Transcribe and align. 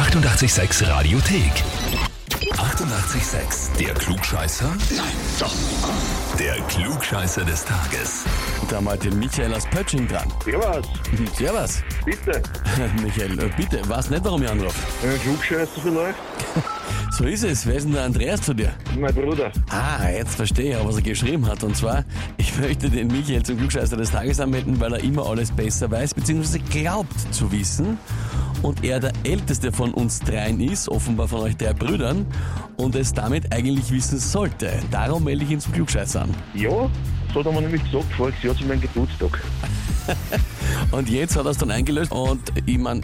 886 0.00 0.88
Radiothek. 0.88 1.52
88,6. 2.52 3.76
Der 3.78 3.92
Klugscheißer? 3.92 4.64
Nein, 4.96 5.04
doch. 5.38 5.52
Der 6.38 6.54
Klugscheißer 6.68 7.44
des 7.44 7.66
Tages. 7.66 8.24
Da 8.70 8.76
haben 8.76 8.86
wir 8.86 8.96
den 8.96 9.18
Michael 9.18 9.52
aus 9.52 9.66
Pötsching 9.66 10.08
dran. 10.08 10.26
Servus, 10.42 10.86
Servus. 11.36 11.82
bitte. 12.06 12.42
Michael, 13.02 13.38
äh, 13.40 13.50
bitte, 13.58 13.86
weißt 13.86 14.10
nicht, 14.10 14.24
warum 14.24 14.42
ich 14.42 14.48
anrufe. 14.50 14.74
Ein 15.06 15.20
Klugscheißer 15.20 15.80
vielleicht? 15.82 16.16
So 17.12 17.24
ist 17.24 17.42
es. 17.42 17.66
Wer 17.66 17.74
ist 17.74 17.84
denn 17.84 17.92
der 17.92 18.04
Andreas 18.04 18.40
zu 18.40 18.54
dir? 18.54 18.72
Mein 18.98 19.12
Bruder. 19.12 19.50
Ah, 19.68 20.08
jetzt 20.08 20.36
verstehe 20.36 20.78
ich, 20.78 20.86
was 20.86 20.94
er 20.96 21.02
geschrieben 21.02 21.44
hat. 21.46 21.62
Und 21.64 21.76
zwar, 21.76 22.04
ich 22.38 22.56
möchte 22.56 22.88
den 22.88 23.08
Michael 23.08 23.42
zum 23.42 23.58
Klugscheißer 23.58 23.96
des 23.96 24.12
Tages 24.12 24.38
anmelden, 24.40 24.78
weil 24.80 24.92
er 24.94 25.00
immer 25.00 25.26
alles 25.26 25.50
besser 25.50 25.90
weiß, 25.90 26.14
beziehungsweise 26.14 26.60
glaubt 26.60 27.12
zu 27.34 27.50
wissen. 27.50 27.98
Und 28.62 28.84
er 28.84 29.00
der 29.00 29.12
älteste 29.24 29.72
von 29.72 29.92
uns 29.94 30.20
dreien 30.20 30.60
ist, 30.60 30.88
offenbar 30.88 31.28
von 31.28 31.40
euch 31.40 31.56
drei 31.56 31.72
Brüdern, 31.72 32.26
und 32.76 32.94
es 32.94 33.12
damit 33.12 33.52
eigentlich 33.52 33.90
wissen 33.90 34.18
sollte. 34.18 34.70
Darum 34.90 35.24
melde 35.24 35.44
ich 35.44 35.50
ihn 35.50 35.60
zum 35.60 35.72
Klugscheißer 35.72 36.22
an. 36.22 36.34
Ja, 36.54 36.90
so 37.32 37.40
hat 37.40 37.46
er 37.46 37.52
mir 37.52 37.62
nämlich 37.62 37.82
gesagt, 37.84 38.12
voriges 38.12 38.42
Jahr 38.42 38.56
zu 38.56 38.64
meinem 38.64 38.80
Geburtstag. 38.80 39.40
Und 40.90 41.08
jetzt 41.08 41.36
hat 41.36 41.44
er 41.44 41.50
es 41.50 41.58
dann 41.58 41.70
eingelöst 41.70 42.10
und 42.10 42.40
ich 42.66 42.78
meine, 42.78 43.02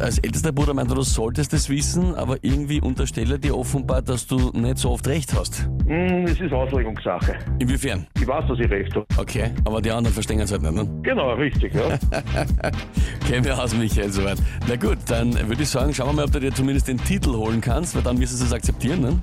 als 0.00 0.18
ältester 0.18 0.52
Bruder 0.52 0.72
meinte, 0.74 0.94
du 0.94 1.02
solltest 1.02 1.52
es 1.52 1.68
wissen, 1.68 2.14
aber 2.14 2.38
irgendwie 2.42 2.80
unterstelle 2.80 3.38
dir 3.38 3.56
offenbar, 3.56 4.00
dass 4.00 4.26
du 4.26 4.50
nicht 4.54 4.78
so 4.78 4.90
oft 4.90 5.06
recht 5.06 5.34
hast. 5.34 5.68
Hm, 5.86 6.24
es 6.24 6.40
ist 6.40 6.52
Auslegungssache. 6.52 7.34
Inwiefern? 7.60 8.06
Ich 8.16 8.26
weiß, 8.26 8.44
dass 8.48 8.58
ich 8.58 8.68
recht 8.68 8.92
habe. 8.94 9.06
Okay, 9.18 9.50
aber 9.64 9.80
die 9.80 9.90
anderen 9.92 10.12
verstehen 10.12 10.40
es 10.40 10.50
halt 10.50 10.62
nicht, 10.62 10.74
ne? 10.74 10.88
Genau, 11.02 11.32
richtig, 11.34 11.72
ja. 11.74 11.96
Kennen 13.28 13.44
wir 13.44 13.62
aus, 13.62 13.72
Michael, 13.72 14.10
soweit. 14.10 14.38
Na 14.68 14.74
gut, 14.74 14.98
dann 15.06 15.32
würde 15.48 15.62
ich 15.62 15.68
sagen, 15.68 15.94
schauen 15.94 16.08
wir 16.08 16.12
mal, 16.14 16.24
ob 16.24 16.32
du 16.32 16.40
dir 16.40 16.52
zumindest 16.52 16.88
den 16.88 16.98
Titel 16.98 17.30
holen 17.34 17.60
kannst, 17.60 17.94
weil 17.94 18.02
dann 18.02 18.18
wirst 18.18 18.40
du 18.40 18.44
es 18.44 18.52
akzeptieren, 18.52 19.00
ne? 19.00 19.22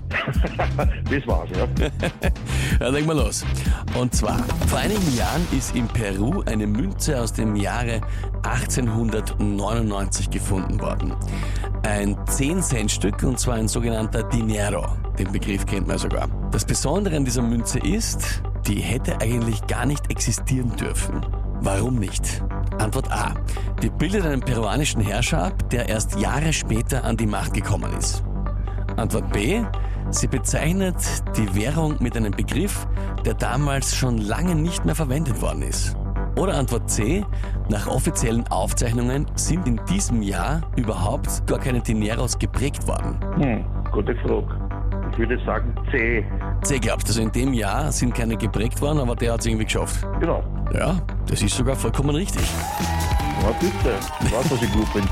das 0.77 1.27
war's, 1.27 1.49
ja. 1.52 1.68
Ja, 2.80 2.87
leg 2.87 3.05
mal 3.05 3.18
los. 3.18 3.46
Und 3.99 4.15
zwar, 4.15 4.40
vor 4.68 4.80
einigen 4.80 5.18
Jahren 5.18 5.46
ist 5.55 5.76
in 5.76 5.87
Peru 5.87 6.43
eine 6.46 6.65
Münze 6.65 7.20
aus 7.21 7.34
dem 7.34 7.55
Jahre 7.55 8.02
1899 8.43 10.30
gefunden 10.30 10.80
worden. 10.80 11.13
Ein 11.84 12.15
10-Cent-Stück 12.15 13.21
und 13.24 13.40
zwar 13.40 13.55
ein 13.55 13.68
sogenannter 13.68 14.24
Dinero. 14.24 14.85
Den 15.17 15.31
Begriff 15.31 15.65
kennt 15.65 15.87
man 15.87 15.97
sogar. 15.97 16.27
Das 16.51 16.65
Besondere 16.65 17.15
an 17.15 17.25
dieser 17.25 17.43
Münze 17.43 17.79
ist, 17.79 18.41
die 18.67 18.79
hätte 18.79 19.21
eigentlich 19.21 19.65
gar 19.67 19.85
nicht 19.85 20.09
existieren 20.09 20.75
dürfen. 20.75 21.25
Warum 21.61 21.95
nicht? 21.95 22.43
Antwort 22.79 23.11
A. 23.11 23.35
Die 23.81 23.89
bildet 23.89 24.25
einen 24.25 24.41
peruanischen 24.41 25.01
Herrscher 25.01 25.45
ab, 25.45 25.69
der 25.69 25.87
erst 25.87 26.19
Jahre 26.19 26.51
später 26.51 27.03
an 27.03 27.15
die 27.15 27.27
Macht 27.27 27.53
gekommen 27.53 27.93
ist. 27.97 28.23
Antwort 28.97 29.31
B. 29.31 29.63
Sie 30.09 30.27
bezeichnet 30.27 30.95
die 31.37 31.55
Währung 31.55 31.95
mit 31.99 32.17
einem 32.17 32.31
Begriff, 32.31 32.87
der 33.25 33.34
damals 33.34 33.95
schon 33.95 34.17
lange 34.17 34.55
nicht 34.55 34.85
mehr 34.85 34.95
verwendet 34.95 35.41
worden 35.41 35.61
ist. 35.61 35.95
Oder 36.37 36.55
Antwort 36.55 36.89
C. 36.89 37.23
Nach 37.69 37.87
offiziellen 37.87 38.45
Aufzeichnungen 38.47 39.25
sind 39.35 39.67
in 39.67 39.79
diesem 39.89 40.21
Jahr 40.21 40.61
überhaupt 40.75 41.45
gar 41.47 41.59
keine 41.59 41.79
Dineros 41.79 42.37
geprägt 42.37 42.87
worden. 42.87 43.19
Hm, 43.35 43.65
gute 43.91 44.15
Frage. 44.17 44.62
Ich 45.13 45.19
würde 45.19 45.37
sagen 45.45 45.75
C. 45.91 46.25
C 46.63 46.79
glaubst, 46.79 47.07
also 47.07 47.21
in 47.21 47.31
dem 47.31 47.53
Jahr 47.53 47.91
sind 47.91 48.15
keine 48.15 48.35
geprägt 48.35 48.81
worden, 48.81 48.97
aber 48.97 49.15
der 49.15 49.33
hat 49.33 49.41
es 49.41 49.45
irgendwie 49.45 49.65
geschafft. 49.65 50.03
Genau. 50.19 50.43
Ja, 50.73 50.97
das 51.27 51.43
ist 51.43 51.55
sogar 51.55 51.75
vollkommen 51.75 52.15
richtig. 52.15 52.41
Ja, 53.44 53.52
bitte. 53.60 53.99
Bin. 54.94 55.04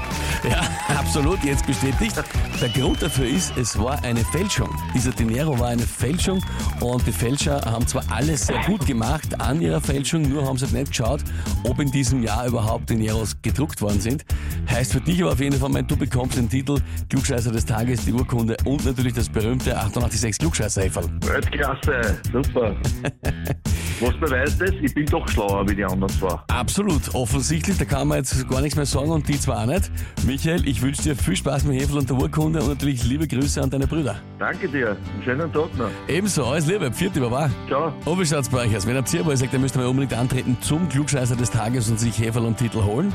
Ja, 0.49 0.61
absolut, 0.97 1.43
jetzt 1.43 1.67
bestätigt. 1.67 2.15
Der 2.61 2.69
Grund 2.69 3.01
dafür 3.01 3.27
ist, 3.27 3.55
es 3.57 3.77
war 3.77 4.01
eine 4.03 4.21
Fälschung. 4.25 4.69
Dieser 4.93 5.11
Dinero 5.11 5.59
war 5.59 5.67
eine 5.67 5.83
Fälschung 5.83 6.43
und 6.79 7.05
die 7.05 7.11
Fälscher 7.11 7.61
haben 7.65 7.85
zwar 7.85 8.03
alles 8.09 8.47
sehr 8.47 8.59
gut 8.65 8.85
gemacht 8.85 9.39
an 9.39 9.61
ihrer 9.61 9.81
Fälschung, 9.81 10.21
nur 10.21 10.45
haben 10.45 10.57
sie 10.57 10.65
nicht 10.75 10.87
geschaut, 10.87 11.21
ob 11.63 11.79
in 11.79 11.91
diesem 11.91 12.23
Jahr 12.23 12.47
überhaupt 12.47 12.89
Dineros 12.89 13.35
gedruckt 13.41 13.81
worden 13.81 13.99
sind. 13.99 14.25
Heißt 14.69 14.93
für 14.93 15.01
dich 15.01 15.21
aber 15.21 15.33
auf 15.33 15.39
jeden 15.39 15.59
Fall, 15.59 15.69
mein, 15.69 15.85
du 15.85 15.97
bekommst 15.97 16.37
den 16.37 16.49
Titel 16.49 16.79
Klugscheißer 17.09 17.51
des 17.51 17.65
Tages, 17.65 18.05
die 18.05 18.13
Urkunde 18.13 18.55
und 18.65 18.85
natürlich 18.85 19.13
das 19.13 19.27
berühmte 19.29 19.77
886 19.77 20.39
klugscheißer 20.39 20.83
-Häferl. 20.83 21.09
Weltklasse. 21.27 22.19
Super. 22.31 22.75
Was 24.01 24.15
beweist 24.19 24.59
das? 24.59 24.71
Ich 24.81 24.95
bin 24.95 25.05
doch 25.05 25.27
schlauer 25.27 25.67
wie 25.69 25.75
die 25.75 25.85
anderen 25.85 26.09
zwei. 26.09 26.35
Absolut, 26.47 27.13
offensichtlich, 27.13 27.77
da 27.77 27.85
kann 27.85 28.07
man 28.07 28.17
jetzt 28.17 28.49
gar 28.49 28.59
nichts 28.61 28.75
mehr 28.75 28.87
sagen 28.87 29.11
und 29.11 29.27
die 29.27 29.39
zwar 29.39 29.61
auch 29.61 29.65
nicht. 29.67 29.91
Michael, 30.25 30.67
ich 30.67 30.81
wünsche 30.81 31.03
dir 31.03 31.15
viel 31.15 31.35
Spaß 31.35 31.65
mit 31.65 31.79
Hefel 31.79 31.99
und 31.99 32.09
der 32.09 32.17
Urkunde 32.17 32.61
und 32.61 32.69
natürlich 32.69 33.03
liebe 33.03 33.27
Grüße 33.27 33.61
an 33.61 33.69
deine 33.69 33.85
Brüder. 33.85 34.15
Danke 34.39 34.67
dir. 34.67 34.89
Einen 34.89 35.23
schönen 35.23 35.53
Tag 35.53 35.77
noch. 35.77 35.89
Ebenso, 36.07 36.45
alles 36.45 36.65
Liebe, 36.65 36.91
vierte 36.91 37.19
Baba. 37.19 37.51
Ciao. 37.67 37.93
Und 38.05 38.19
wie 38.19 38.25
schaut's 38.25 38.49
bei 38.49 38.65
euch 38.65 38.75
aus? 38.75 38.87
Wenn 38.87 38.95
ihr 38.95 39.05
Zierball 39.05 39.37
sagt, 39.37 39.53
dann 39.53 39.61
müsst 39.61 39.75
ihr 39.75 39.81
mal 39.81 39.87
unbedingt 39.87 40.13
antreten 40.13 40.57
zum 40.61 40.89
Klugscheißer 40.89 41.35
des 41.35 41.51
Tages 41.51 41.87
und 41.89 41.99
sich 41.99 42.17
Heferl 42.17 42.45
und 42.45 42.57
Titel 42.57 42.83
holen. 42.83 43.13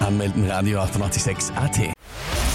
Anmelden 0.00 0.50
Radio 0.50 0.80
886 0.80 1.56
AT. 1.56 1.94